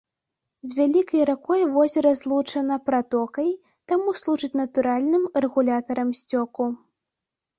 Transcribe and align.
З 0.69 0.77
вялікай 0.77 1.21
ракой 1.29 1.61
возера 1.75 2.13
злучана 2.21 2.77
пратокай, 2.87 3.51
таму 3.93 4.09
служыць 4.21 4.51
натуральным 4.61 5.23
рэгулятарам 5.45 6.09
сцёку. 6.21 6.63